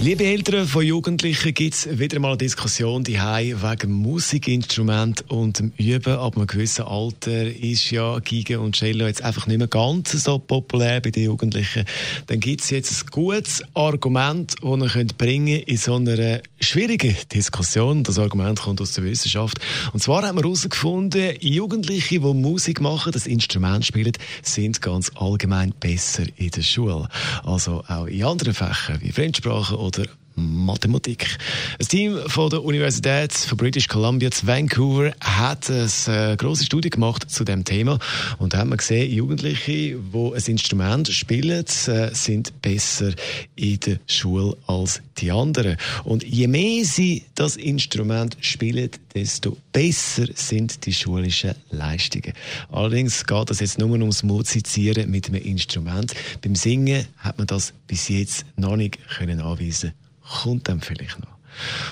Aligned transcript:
Liebe 0.00 0.24
Eltern 0.24 0.66
von 0.66 0.84
Jugendlichen, 0.84 1.54
gibt 1.54 1.74
es 1.74 1.98
wieder 1.98 2.18
mal 2.18 2.30
eine 2.30 2.36
Diskussion 2.36 3.04
die 3.04 3.14
wegen 3.14 3.92
Musikinstrument 3.92 5.30
und 5.30 5.60
dem 5.60 5.72
Üben. 5.78 6.18
Ab 6.18 6.36
einem 6.36 6.46
gewissen 6.46 6.84
Alter 6.84 7.46
ist 7.46 7.90
ja 7.90 8.18
Giga 8.18 8.58
und 8.58 8.76
Cello 8.76 9.06
jetzt 9.06 9.22
einfach 9.22 9.46
nicht 9.46 9.58
mehr 9.58 9.68
ganz 9.68 10.10
so 10.12 10.38
populär 10.38 11.00
bei 11.00 11.10
den 11.10 11.24
Jugendlichen. 11.24 11.84
Dann 12.26 12.40
gibt 12.40 12.60
es 12.60 12.70
jetzt 12.70 13.04
ein 13.04 13.06
gutes 13.12 13.62
Argument, 13.72 14.56
das 14.60 14.80
ihr 14.80 14.88
könnt 14.88 15.16
bringen 15.16 15.60
in 15.60 15.76
so 15.76 15.94
einer 15.94 16.40
schwierigen 16.64 17.16
Diskussion. 17.32 18.02
Das 18.02 18.18
Argument 18.18 18.60
kommt 18.60 18.80
aus 18.80 18.92
der 18.92 19.04
Wissenschaft. 19.04 19.58
Und 19.92 20.02
zwar 20.02 20.26
haben 20.26 20.36
wir 20.36 20.42
herausgefunden, 20.42 21.36
Jugendliche, 21.40 22.18
die 22.18 22.34
Musik 22.34 22.80
machen, 22.80 23.12
das 23.12 23.26
Instrument 23.26 23.84
spielen, 23.84 24.12
sind 24.42 24.82
ganz 24.82 25.10
allgemein 25.14 25.72
besser 25.78 26.24
in 26.36 26.50
der 26.50 26.62
Schule. 26.62 27.08
Also 27.44 27.84
auch 27.86 28.06
in 28.06 28.24
anderen 28.24 28.54
Fächern 28.54 29.00
wie 29.00 29.12
Fremdsprachen 29.12 29.76
oder 29.76 30.04
Mathematik. 30.36 31.38
Ein 31.78 31.88
Team 31.88 32.18
von 32.26 32.50
der 32.50 32.64
Universität 32.64 33.32
von 33.32 33.56
British 33.56 33.88
Columbia 33.88 34.30
zu 34.30 34.46
Vancouver 34.46 35.12
hat 35.20 35.70
eine 35.70 36.32
äh, 36.32 36.36
große 36.36 36.64
Studie 36.64 36.90
gemacht 36.90 37.30
zu 37.30 37.44
dem 37.44 37.64
Thema 37.64 37.98
und 38.38 38.54
da 38.54 38.58
haben 38.58 38.70
wir 38.70 38.76
gesehen, 38.76 39.12
Jugendliche, 39.12 39.96
die 39.96 40.32
ein 40.34 40.42
Instrument 40.46 41.08
spielen, 41.08 41.64
äh, 41.86 42.14
sind 42.14 42.60
besser 42.62 43.12
in 43.56 43.80
der 43.80 43.98
Schule 44.06 44.56
als 44.66 45.00
die 45.18 45.30
anderen. 45.30 45.76
Und 46.04 46.24
je 46.24 46.48
mehr 46.48 46.84
sie 46.84 47.24
das 47.34 47.56
Instrument 47.56 48.36
spielen, 48.40 48.90
desto 49.14 49.56
besser 49.72 50.26
sind 50.34 50.84
die 50.86 50.94
schulischen 50.94 51.54
Leistungen. 51.70 52.32
Allerdings 52.72 53.24
geht 53.24 53.50
es 53.50 53.60
jetzt 53.60 53.78
nur 53.78 53.90
ums 53.90 54.22
Musizieren 54.22 55.10
mit 55.10 55.28
einem 55.28 55.42
Instrument. 55.42 56.14
Beim 56.42 56.54
Singen 56.54 57.06
hat 57.18 57.38
man 57.38 57.46
das 57.46 57.72
bis 57.86 58.08
jetzt 58.08 58.44
noch 58.56 58.76
nicht 58.76 58.98
können 59.08 59.40
anweisen 59.40 59.92
kommt 60.28 60.68
dann 60.68 60.80
vielleicht 60.80 61.18
noch. 61.20 61.34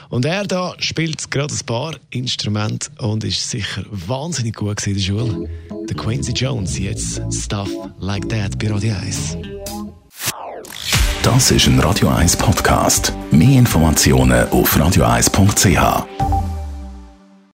Und 0.09 0.25
er 0.25 0.45
da 0.45 0.75
spielt 0.79 1.31
gerade 1.31 1.55
ein 1.55 1.67
paar 1.67 1.95
Instrumente 2.11 2.91
und 2.99 3.25
ist 3.25 3.49
sicher 3.49 3.85
wahnsinnig 3.91 4.57
gut 4.57 4.87
in 4.87 4.95
der 4.95 5.01
Schule. 5.01 5.49
Der 5.89 5.97
Quincy 5.97 6.33
Jones, 6.33 6.79
jetzt 6.79 7.23
Stuff 7.33 7.71
Like 7.99 8.29
That 8.29 8.59
bei 8.59 8.71
Radio 8.71 8.95
1. 8.95 9.37
Das 11.23 11.53
ist 11.53 11.67
ein 11.69 11.79
Radio 11.79 12.09
1 12.09 12.37
Podcast. 12.37 13.13
Mehr 13.31 13.61
Informationen 13.61 14.49
auf 14.49 14.77
radio1.ch. 14.77 16.32